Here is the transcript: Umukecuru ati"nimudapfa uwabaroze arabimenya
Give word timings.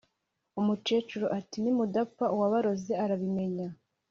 Umukecuru 0.59 1.25
ati"nimudapfa 1.37 2.25
uwabaroze 2.35 2.93
arabimenya 3.03 3.67